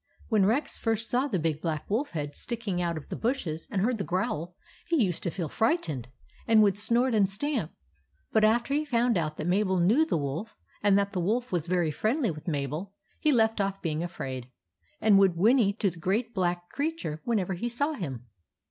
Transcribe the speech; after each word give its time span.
When 0.29 0.47
Rex 0.47 0.79
first 0.79 1.11
saw 1.11 1.27
the 1.27 1.37
big 1.37 1.61
black 1.61 1.87
wolf 1.87 2.09
head 2.13 2.35
sticking 2.35 2.81
out 2.81 2.97
of 2.97 3.09
the 3.09 3.15
bushes, 3.15 3.67
and 3.69 3.83
heard 3.83 3.99
the 3.99 4.03
growl, 4.03 4.55
he 4.87 4.95
used 4.95 5.21
to 5.21 5.29
feel 5.29 5.47
frightened, 5.47 6.07
and 6.47 6.63
would 6.63 6.75
snort 6.75 7.13
and 7.13 7.29
stamp; 7.29 7.71
but 8.31 8.43
after 8.43 8.73
he 8.73 8.83
found 8.83 9.15
out 9.15 9.37
that 9.37 9.45
Mabel 9.45 9.79
knew 9.79 10.03
the 10.03 10.17
Wolf, 10.17 10.57
and 10.81 10.97
that 10.97 11.13
the 11.13 11.21
Wolf 11.21 11.51
was 11.51 11.67
very 11.67 11.91
friendly 11.91 12.31
with 12.31 12.47
Mabel, 12.47 12.93
he 13.19 13.31
left 13.31 13.61
off 13.61 13.79
being 13.79 14.01
afraid, 14.01 14.49
and 14.99 15.19
would 15.19 15.37
whinny 15.37 15.71
to 15.73 15.91
the 15.91 15.99
great 15.99 16.33
black 16.33 16.69
crea 16.71 16.95
ture 16.95 17.21
whenever 17.23 17.53
he 17.53 17.69
saw 17.69 17.93
him. 17.93 18.25